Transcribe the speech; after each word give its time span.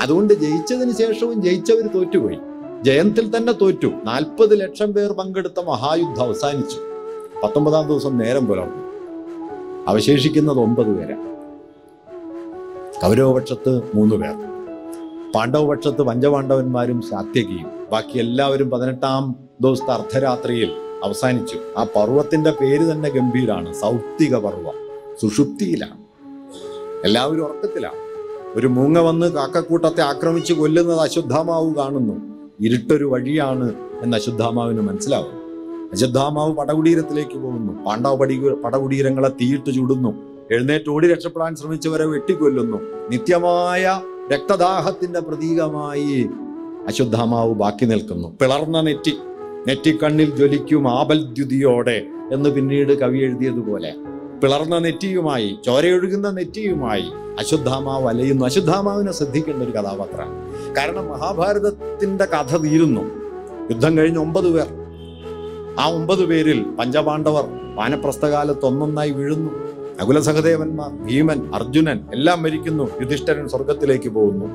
അതുകൊണ്ട് 0.00 0.34
ജയിച്ചതിന് 0.34 0.92
ശേഷവും 0.92 1.42
ജയിച്ചവർ 1.42 1.86
തോറ്റുപോയി. 1.94 2.38
ജയന്തിൽ 2.82 3.36
തന്നെ 3.36 3.52
തോറ്റു. 3.52 3.86
നാൽപ്പത് 3.86 4.60
ലക്ഷം 4.60 4.92
പേർ 4.92 5.12
പങ്കെടുത്ത 5.12 5.60
മഹായുദ്ധം 5.66 6.22
അവസാനിച്ചു. 6.22 6.78
പത്തൊമ്പതാം 7.42 7.88
ദിവസം 7.88 8.18
നേരം 8.18 8.46
പുലർന്നു. 8.46 8.90
അവശേഷിക്കുന്നത് 9.88 10.58
ഒമ്പത് 10.58 10.86
പേരാണ് 10.86 11.30
കൗരവപക്ഷത്ത് 13.02 13.82
മൂന്ന് 13.94 14.16
പേർ. 14.16 14.34
പാണ്ഡവപക്ഷത്ത് 15.34 16.02
പഞ്ചപാണ്ഡവന്മാരും 16.02 17.02
സാത്യകിയും. 17.02 17.70
ബാക്കി 17.92 18.18
എല്ലാവരും 18.18 18.70
പതിനെട്ടാം 18.70 19.36
ദിവസത്തെ 19.60 19.92
അർദ്ധരാത്രിയിൽ 19.92 20.70
അവസാനിച്ചു. 21.04 21.58
ആ 21.76 21.84
പർവത്തിന്റെ 21.84 22.50
പേര് 22.50 22.92
തന്നെ 22.92 23.10
ഗംഭീരാണ്. 23.10 23.74
സൗപ്തിക 23.74 24.36
പർവം. 24.36 24.74
സുഷുപ്തിയിലാണ്. 25.20 26.00
എല്ലാവരും 27.04 27.44
ഉറക്കത്തിലാണ്. 27.44 28.09
ഒരു 28.56 28.66
മൂങ്ങ 28.66 28.98
വന്ന് 28.98 29.26
കാക്കക്കൂട്ടത്തെ 29.26 30.00
ആക്രമിച്ച് 30.00 30.52
കൊല്ലുന്നത് 30.52 30.98
അശുദ്ധാമാവ് 30.98 31.74
കാണുന്നു. 31.74 32.14
ഇരുട്ടൊരു 32.60 33.04
വഴിയാണ് 33.04 33.74
എന്ന് 34.02 34.16
അശുദ്ധാമാവിന് 34.16 34.80
മനസ്സിലാവും. 34.80 35.40
അശുദ്ധാമാവ് 35.92 36.54
പടകുടീരത്തിലേക്ക് 36.54 37.38
പോകുന്നു. 37.38 37.72
പാണ്ഡവ 37.84 38.16
പടി 38.16 38.48
പടകുടീരങ്ങളെ 38.52 39.28
തീയിട്ട് 39.28 39.74
ചുടുന്നു. 39.74 40.14
എഴുന്നേറ്റ് 40.50 40.90
ഓടി 40.90 41.08
രക്ഷപ്പെടാൻ 41.08 41.56
ശ്രമിച്ചവരെ 41.56 42.04
വെട്ടിക്കൊല്ലുന്നു. 42.04 42.76
നിത്യമായ 43.10 44.00
രക്തദാഹത്തിന്റെ 44.32 45.20
പ്രതീകമായി 45.20 46.28
അശുദ്ധാമാവ് 46.86 47.54
ബാക്കി 47.54 47.84
നിൽക്കുന്നു. 47.84 48.28
പിളർന്ന 48.28 48.80
നെറ്റി 48.80 49.12
നെറ്റിക്കണ്ണിൽ 49.66 50.36
ജ്വലിക്കും 50.36 50.88
ആപൽദ്യുതിയോടെ 50.88 52.02
എന്ന് 52.32 52.50
പിന്നീട് 52.50 52.98
കവി 52.98 53.18
എഴുതിയതുപോലെ. 53.18 53.94
പിളർന്ന 54.42 54.78
നെറ്റിയുമായി 54.78 55.56
ചോരയൊഴുകുന്ന 55.66 56.30
നെറ്റിയുമായി 56.30 57.04
അശ്വത്ഥാമാവ് 57.38 58.08
അലയുന്നു. 58.08 58.44
അശ്വത്ഥാമാവിനെ 58.44 59.12
ശ്രദ്ധിക്കേണ്ട 59.12 59.62
ഒരു 59.62 59.70
കഥാപാത്രമാണ്. 59.70 60.52
കാരണം 60.76 61.08
മഹാഭാരതത്തിന്റെ 61.08 62.24
കഥ 62.24 62.56
തീരുന്നു. 62.56 63.00
യുദ്ധം 63.70 63.98
കഴിഞ്ഞ് 63.98 64.18
ഒമ്പത് 64.18 64.50
പേർ. 64.50 64.66
ആ 65.80 65.90
ഒമ്പത് 65.90 66.26
പേരിൽ 66.26 66.62
പഞ്ചപാണ്ഡവർ 66.62 67.44
വാനപ്രസ്ഥകാലത്ത് 67.74 68.64
ഒന്നൊന്നായി 68.64 69.10
വീഴുന്നു. 69.10 69.50
നകുല 70.02 70.20
സഹദേവന്മാർ 70.20 71.06
ഭീമൻ 71.06 71.54
അർജുനൻ 71.54 71.98
എല്ലാം 72.14 72.42
മരിക്കുന്നു. 72.42 72.84
യുധിഷ്ഠരൻ 73.00 73.48
സ്വർഗത്തിലേക്ക് 73.48 74.08
പോകുന്നു. 74.08 74.46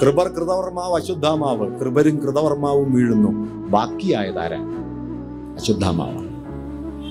കൃപർ 0.00 0.28
കൃതവർമാവ് 0.28 1.02
അശുദ്ധാമാവ് 1.02 1.78
കൃപരും 1.78 2.16
കൃതവർമാവും 2.16 2.94
വീഴുന്നു. 2.94 3.30
ബാക്കിയായതാരാ 3.68 4.60
അശുദ്ധാമാവ് 5.60 6.25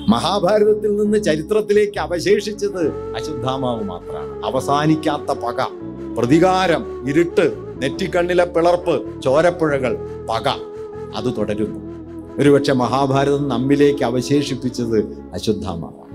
മഹാഭാരതത്തിൽ 0.10 0.96
നിന്ന് 0.96 1.24
ചരിത്രത്തിലേക്ക് 1.24 2.00
അവശേഷിച്ചത് 2.00 2.84
അശുദ്ധാമാവ് 3.16 3.84
മാത്രമാണ്. 3.84 4.46
അവസാനിക്കാത്ത 4.46 5.38
പക 5.40 5.62
പ്രതികാരം 6.18 7.10
ഇരുട്ട് 7.10 7.46
നെറ്റിക്കണ്ണിലെ 7.82 8.46
പിളർപ്പ് 8.46 9.22
ചോരപ്പുഴകൾ 9.22 9.98
പക 10.30 10.48
അത് 11.16 11.38
തുടരുന്നു. 11.38 11.80
ഒരുപക്ഷെ 12.40 12.74
മഹാഭാരതം 12.74 13.48
നമ്മിലേക്ക് 13.48 14.04
അവശേഷിപ്പിച്ചത് 14.04 15.00
അശുദ്ധാമാവാണ് 15.34 16.06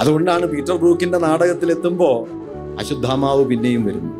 അതുകൊണ്ടാണ് 0.00 0.46
പീറ്റർ 0.46 0.76
ബ്രൂക്കിന്റെ 0.76 1.18
നാടകത്തിൽ 1.18 1.70
എത്തുമ്പോൾ 1.70 2.26
അശുദ്ധാമാവ് 2.80 3.44
പിന്നെയും 3.44 3.84
വരുന്നു. 3.84 4.12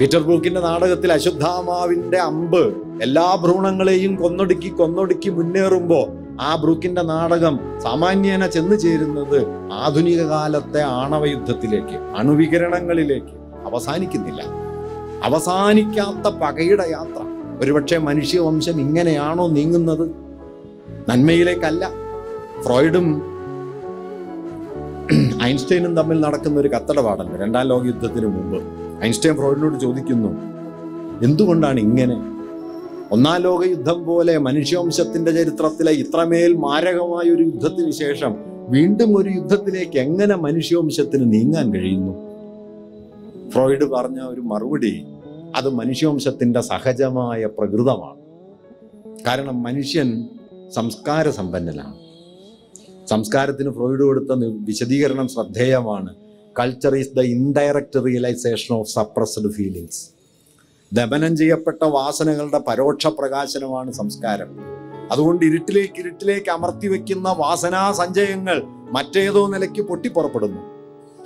പീറ്റർ 0.00 0.18
ബ്രൂക്കിന്റെ 0.18 0.60
നാടകത്തിൽ 0.60 1.12
അശുദ്ധാമാവിന്റെ 1.12 2.18
അമ്പ് 2.18 2.62
എല്ലാ 3.02 3.38
ഭ്രൂണങ്ങളെയും 3.44 4.16
കൊന്നൊടുക്കി 4.16 4.68
കൊന്നൊടുക്കി 4.68 5.30
മുന്നേറുമ്പോൾ 5.30 6.27
ആ 6.40 6.56
ബ്രൂക്കിന്റെ 6.56 7.02
നാടകം 7.02 7.60
സാമാന്യേന 7.82 8.46
ചെന്നു 8.46 8.74
ചേരുന്നത് 8.74 9.46
ആധുനിക 9.72 10.22
കാലത്തെ 10.22 10.82
ആണവ 10.82 11.26
യുദ്ധത്തിലേക്ക് 11.26 11.96
അണുവികരണങ്ങളിലേക്ക് 12.16 13.34
അവസാനിക്കുന്നില്ല. 13.66 14.42
അവസാനിക്കാത്ത 15.24 16.34
പകയുടെ 16.34 16.84
യാത്ര. 16.90 17.22
ഒരുപക്ഷെ 17.60 17.98
മനുഷ്യവംശം 17.98 18.80
ഇങ്ങനെയാണോ 18.80 19.48
നീങ്ങുന്നത്? 19.48 20.10
നന്മയിലേക്കല്ല. 21.08 21.90
ഫ്രോയിഡും 22.62 23.22
ഐൻസ്റ്റൈനും 25.42 25.96
തമ്മിൽ 25.96 26.20
നടക്കുന്ന 26.20 26.60
ഒരു 26.60 26.68
കത്തടപാടുണ്ട് 26.68 27.42
രണ്ടാം 27.42 27.66
ലോക 27.66 27.86
യുദ്ധത്തിന് 27.86 28.26
മുമ്പ്. 28.26 28.62
ഐൻസ്റ്റൈൻ 29.04 29.36
ഫ്രോയിഡിനോട് 29.36 29.80
ചോദിക്കുന്നു 29.80 30.28
എന്തുകൊണ്ടാണ് 31.22 31.80
ഇങ്ങനെ? 31.80 32.37
ഒന്നാം 33.12 33.42
ലോക 33.42 33.64
യുദ്ധം 33.64 34.04
പോലെ 34.04 34.38
മനുഷ്യവംശത്തിന്റെ 34.38 35.30
ചരിത്രത്തിലെ 35.30 35.92
ഇത്രമേൽ 35.92 36.54
മാരകമായ 36.54 37.30
ഒരു 37.30 37.42
യുദ്ധത്തിന് 37.42 37.90
ശേഷം 37.90 38.32
വീണ്ടും 38.68 39.18
ഒരു 39.18 39.28
യുദ്ധത്തിലേക്ക് 39.28 39.98
എങ്ങനെ 39.98 40.36
മനുഷ്യവംശത്തിന് 40.36 41.32
നീങ്ങാൻ 41.32 41.74
കഴിയുന്നു? 41.74 42.14
ഫ്രോയിഡ് 43.50 43.84
പറഞ്ഞ 43.84 44.20
ഒരു 44.20 44.40
മറുപടി 44.40 45.04
അത് 45.56 45.68
മനുഷ്യവംശത്തിന്റെ 45.68 46.60
സഹജമായ 46.60 47.46
പ്രകൃതമാണ്. 47.46 48.20
കാരണം 49.26 49.62
മനുഷ്യൻ 49.62 50.28
സംസ്കാര 50.70 51.30
സമ്പന്നനാണ് 51.30 51.96
സംസ്കാരത്തിന് 53.06 53.70
ഫ്രോയിഡ് 53.70 54.00
കൊടുത്ത 54.00 54.32
വിശദീകരണം 54.68 55.28
ശ്രദ്ധേയമാണ്. 55.28 56.14
Culture 56.58 56.96
is 56.96 57.10
the 57.16 57.20
indirect 57.20 58.04
realisation 58.06 58.74
of 58.74 58.88
suppressed 58.88 59.52
feelings 59.52 60.17
ദമനം 60.92 61.36
ചെയ്യപ്പെട്ട 61.36 61.84
വാസനകളുടെ 61.84 62.58
പരോക്ഷ 62.58 63.06
പ്രകാശനമാണ് 63.06 63.92
സംസ്കാരം. 63.92 64.46
അതുകൊണ്ട് 65.10 65.44
ഇരുട്ടിലേക്ക് 65.44 65.98
ഇരുട്ടിലേക്ക് 65.98 66.50
അമർത്തി 66.50 66.88
വെക്കുന്ന 66.88 67.34
വാസനാ 67.38 67.92
സഞ്ചയങ്ങൾ 67.92 68.62
മറ്റേതോ 68.92 69.46
നിലയ്ക്ക് 69.46 69.82
പൊട്ടിപ്പുറപ്പെടുന്നു. 69.82 70.60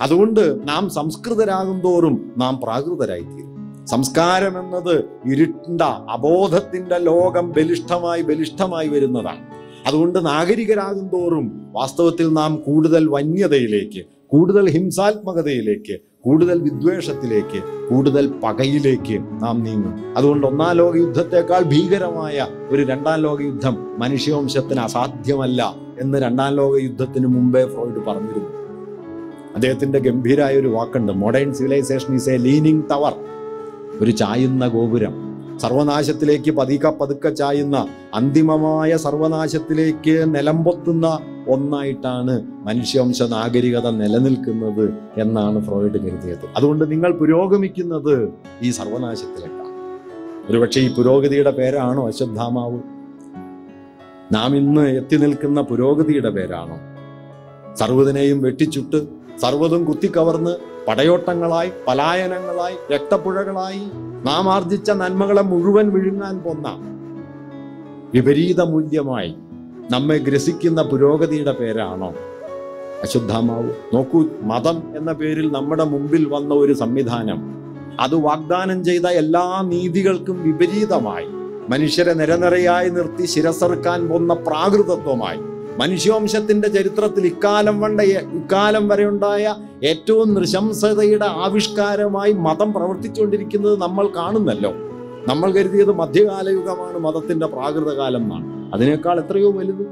അതുകൊണ്ട് 0.01 0.69
നാം 0.69 0.89
സംസ്കൃതരാകും 0.89 1.79
തോറും 1.79 2.33
നാം 2.37 2.59
പ്രാകൃതരായിത്തീരും. 2.63 3.53
സംസ്കാരം 3.85 4.59
എന്നത് 4.59 5.05
ഇരുണ്ട 5.25 5.81
അബോധത്തിന്റെ 6.09 6.97
ലോകം 6.97 7.51
ബലിഷ്ഠമായി 7.51 8.21
ബലിഷ്ഠമായി 8.21 8.87
വരുന്നതാണ്. 8.87 9.47
അതുകൊണ്ട് 9.87 10.25
നാഗരികരാകും 10.25 11.07
തോറും 11.07 11.73
വാസ്തവത്തിൽ 11.73 12.33
നാം 12.33 12.55
കൂടുതൽ 12.55 13.07
വന്യതയിലേക്ക് 13.09 14.05
കൂടുതൽ 14.27 14.69
ഹിംസാത്മകതയിലേക്ക് 14.69 16.12
കൂടുതൽ 16.25 16.61
വിദ്വേഷത്തിലേക്ക് 16.61 17.87
കൂടുതൽ 17.89 18.33
പകയിലേക്ക് 18.43 19.23
നാം 19.41 19.63
നീങ്ങും. 19.63 20.17
അതുകൊണ്ട് 20.17 20.47
ഒന്നാം 20.47 20.75
ലോക 20.75 20.95
യുദ്ധത്തെക്കാൾ 20.95 21.63
ഭീകരമായ 21.63 22.47
ഒരു 22.69 22.83
രണ്ടാം 22.83 23.19
ലോക 23.19 23.41
യുദ്ധം 23.41 23.99
മനുഷ്യവംശത്തിന് 23.99 24.79
അസാധ്യമല്ല 24.79 25.75
എന്ന് 25.99 26.17
രണ്ടാം 26.17 26.53
ലോക 26.53 26.81
യുദ്ധത്തിന് 26.81 27.27
മുമ്പേ 27.27 27.65
ഫ്രോയിഡ് 27.65 28.05
പറഞ്ഞിരുന്നു. 28.05 28.49
അദ്ദേഹത്തിന്റെ 29.55 29.99
ഗംഭീരായ 29.99 30.57
ഒരു 30.57 30.67
വാക്കുണ്ട് 30.67 31.11
modern 31.11 31.53
civilisation 31.53 32.15
is 32.15 32.29
a 32.29 32.37
leaning 32.37 32.83
tower 32.91 33.13
ഒരു 34.01 34.11
ചായുന്ന 34.11 34.67
ഗോപുരം. 34.67 35.32
സർവനാശത്തിലേക്ക് 35.57 36.51
പതുക്കെ 36.51 36.89
പതുക്കെ 36.89 37.29
ചായുന്ന 37.29 37.87
അന്തിമമായ 38.13 38.97
സർവനാശത്തിലേക്ക് 38.97 40.35
നിലമ്പൊത്തുന്ന 40.35 41.19
ഒന്നായിട്ടാണ് 41.47 42.41
മനുഷ്യവംശ 42.67 43.23
നാഗരികത 43.23 43.89
നിലനിൽക്കുന്നത് 43.89 44.93
എന്നാണ് 45.17 45.65
ഫ്രോയിഡ് 45.65 45.93
കരുതിയത്. 45.93 46.45
അതുകൊണ്ട് 46.55 46.91
നിങ്ങൾ 46.91 47.11
പുരോഗമിക്കുന്നത് 47.11 48.33
ഈ 48.61 48.71
സർവനാശത്തിലേക്കാണ്. 48.71 49.63
ഒരുപക്ഷെ 50.49 50.79
ഈ 50.79 50.95
പുരോഗതിയുടെ 50.95 51.51
പേരാണോ 51.51 52.07
അശ്വത്ഥാമാവ്? 52.07 52.79
നാം 54.33 54.55
ഇന്ന് 54.55 54.97
എത്തി 54.97 55.15
നിൽക്കുന്ന 55.15 55.61
പുരോഗതിയുടെ 55.61 56.29
പേരാണോ? 56.29 56.77
സർവതിനെയും 57.75 58.41
വെട്ടിച്ചുട്ട് 58.41 59.07
സർവതും 59.41 59.85
കുത്തിക്കവർന്ന് 59.85 60.55
പടയോട്ടങ്ങളായി 60.87 61.71
പലായനങ്ങളായി 61.87 62.75
രക്തപ്പുഴകളായി 62.93 63.81
നാം 64.25 64.53
ആർജിച്ച 64.53 64.91
നന്മകളെ 64.91 65.41
മുഴുവൻ 65.41 65.89
വിഴുങ്ങാൻ 65.89 66.39
പോന്ന 66.39 66.67
വിപരീത 68.13 68.61
മൂല്യമായി 68.61 69.35
നമ്മെ 69.91 70.17
ഗ്രസിക്കുന്ന 70.17 70.81
പുരോഗതിയുടെ 70.81 71.51
പേരാണോ? 71.51 72.13
അശുദ്ധാമാവ് 73.03 73.71
നോക്കൂ 73.93 74.25
മതം 74.41 74.97
എന്ന 74.97 75.11
പേരിൽ 75.11 75.51
നമ്മുടെ 75.51 75.83
മുമ്പിൽ 75.83 76.27
വന്ന 76.29 76.53
ഒരു 76.53 76.73
സംവിധാനം. 76.73 77.39
അത് 77.99 78.15
വാഗ്ദാനം 78.15 78.85
ചെയ്ത 78.85 79.05
എല്ലാ 79.05 79.61
നീതികൾക്കും 79.65 80.43
വിപരീതമായി. 80.43 81.25
മനുഷ്യരെ 81.69 82.13
നിരനിരയായി 82.13 82.89
നിർത്തി 82.89 83.25
ശിരസർക്കാൻ 83.25 84.07
പോന്ന 84.09 84.33
പ്രാകൃതത്വമായി. 84.33 85.52
മനുഷ്യവംശത്തിന്റെ 85.77 86.67
ചരിത്രത്തിൽ 86.67 87.25
ഇക്കാലം 87.25 87.81
വണ്ട 87.81 88.01
ഇക്കാലം 88.01 88.87
വരെ 88.87 89.05
ഉണ്ടായ 89.05 89.55
ഏറ്റവും 89.83 90.33
നൃശംസതയുടെ 90.33 91.25
ആവിഷ്കാരമായി 91.25 92.33
മതം 92.33 92.73
പ്രവർത്തിച്ചുകൊണ്ടിരിക്കുന്നത് 92.73 93.81
നമ്മൾ 93.81 94.07
കാണുന്നല്ലോ. 94.07 94.71
നമ്മൾ 95.27 95.51
കരുതിയത് 95.51 95.91
മധ്യകാലയുഗമാണ് 95.91 96.99
മതത്തിന്റെ 96.99 97.45
പ്രാകൃതകാലം 97.45 98.23
എന്നാണ്. 98.23 98.73
അതിനേക്കാൾ 98.73 99.19
എത്രയോ 99.19 99.51
വലുത്? 99.51 99.85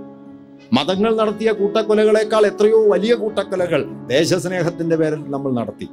മതങ്ങൾ 0.74 1.16
നടത്തിയ 1.16 1.52
കൂട്ടക്കൊലകളേക്കാൾ 1.52 2.46
എത്രയോ 2.46 2.90
വലിയ 2.90 3.14
കൂട്ടക്കൊലകൾ 3.14 3.86
ദേശസ്നേഹത്തിന്റെ 4.08 4.96
പേരിൽ 4.96 5.24
നമ്മൾ 5.28 5.54
നടത്തി. 5.54 5.90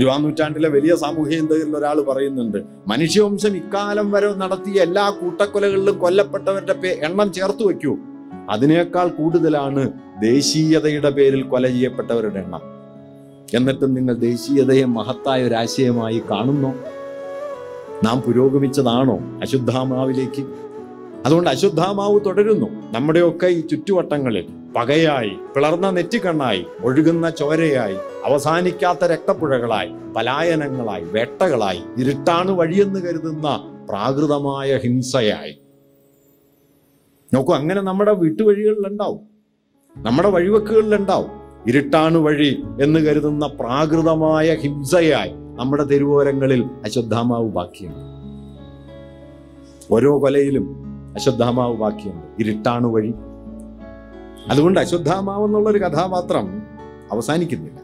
ഇരുപതാം 0.00 0.22
നൂറ്റാണ്ടിലെ 0.22 0.68
വലിയ 0.74 0.92
സാമൂഹ്യ 1.00 1.38
ചിന്തകളിൽ 1.38 1.72
ഒരാൾ 1.78 1.98
പറയുന്നുണ്ട് 2.08 2.58
മനുഷ്യവംശം 2.88 3.56
ഇക്കാലം 3.56 4.06
വരെ 4.12 4.28
നടത്തിയ 4.42 4.76
എല്ലാ 4.86 5.02
കൂട്ടക്കൊലകളിലും 5.20 5.96
കൊല്ലപ്പെട്ടവരുടെ 5.98 6.92
എണ്ണം 7.06 7.28
ചേർത്ത് 7.32 7.62
വെക്കൂ 7.68 7.92
അതിനേക്കാൾ 8.50 9.08
കൂടുതലാണ് 9.08 9.82
ദേശീയതയുടെ 10.22 11.10
പേരിൽ 11.10 11.42
കൊല 11.42 11.66
ചെയ്യപ്പെട്ടവരുടെ 11.66 12.40
എണ്ണം. 12.44 12.62
എന്നിട്ടും 13.54 13.90
നിങ്ങൾ 13.94 14.14
ദേശീയതയെ 14.28 14.86
മഹത്തായ 14.96 15.42
ഒരു 15.48 15.54
ആശയമായി 15.54 16.22
കാണുന്നു? 16.30 16.70
നാം 18.06 18.18
പുരോഗമിച്ചതാണോ 18.20 19.18
അശുദ്ധാമാവിലേക്ക് 19.42 20.44
അതുകൊണ്ട് 21.26 21.50
അശുദ്ധാമാവ് 21.50 22.18
തുടരുന്നു. 22.26 22.70
നമ്മുടെയൊക്കെ 22.96 23.46
ഈ 23.58 23.60
ചുറ്റുവട്ടങ്ങളിൽ 23.60 24.46
പകയായി 24.76 25.30
പിളർന്ന 25.56 25.90
നെറ്റിക്കണ്ണായി 25.90 26.66
ഒഴുകുന്ന 26.84 27.30
ചോരയായി 27.30 27.96
അവസാനിക്കാത്ത 28.24 29.04
രക്തപ്പുഴകളായി 29.04 29.90
പലായനങ്ങളായി 30.16 31.04
വേട്ടകളായി 31.04 31.82
ഇരുട്ടാണ് 31.98 32.50
വഴിയെന്ന് 32.50 33.00
കരുതുന്ന 33.00 33.48
പ്രാകൃതമായ 33.88 34.76
ഹിംസയായി. 34.76 35.62
നോക്കൂ 37.34 37.54
അങ്ങനെ 37.54 37.80
നമ്മുടെ 37.80 38.12
വീട്ടുവഴികളിലുണ്ടാവും. 38.12 39.20
നമ്മുടെ 39.96 40.28
വഴിവെക്കുകളിലുണ്ടാവും. 40.28 41.30
ഇരുട്ടാണ് 41.66 42.18
വഴി 42.18 42.62
എന്ന് 42.82 43.00
കരുതുന്ന 43.00 43.46
പ്രാകൃതമായ 43.46 44.54
ഹിംസയായി 44.54 45.32
നമ്മുടെ 45.32 45.84
തെരുവോരങ്ങളിൽ 45.84 46.64
അശ്വത്ഥാമാവ് 46.84 47.48
ബാക്കിയുണ്ട് 47.48 48.06
ഓരോ 49.94 50.20
കൊലയിലും 50.20 50.66
അശ്വത്ഥാമാവ് 51.14 51.76
ബാക്കിയുണ്ട് 51.76 52.42
ഇരുട്ടാണ് 52.42 52.86
വഴി 52.86 53.14
അതുകൊണ്ട് 54.48 54.80
അശ്വത്ഥാമാവ് 54.80 55.56
ഒരു 55.68 55.78
കഥാപാത്രം 55.78 56.62
അവസാനിക്കുന്നില്ല. 57.12 57.80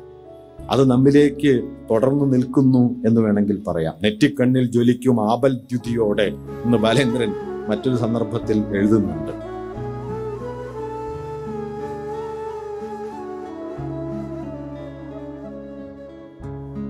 അത് 0.70 0.91
നമ്മിലേക്ക് 0.91 1.69
തുടർന്നു 1.91 2.25
നിൽക്കുന്നു 2.25 3.08
എന്ന് 3.08 3.20
വേണമെങ്കിൽ 3.20 3.62
പറയാം. 3.69 3.94
നെറ്റിക്കണ്ണിൽ 4.03 4.70
ജ്വലിക്കും 4.70 5.32
ആപൽ 5.32 5.55
ദ്യുതിയോടെ 5.55 6.32
എന്ന് 6.64 6.79
ബാലേന്ദ്രൻ 6.79 7.32
മറ്റൊരു 7.69 7.97
സന്ദർഭത്തിൽ 7.97 8.64
എഴുതുന്നുണ്ട്. 8.76 9.45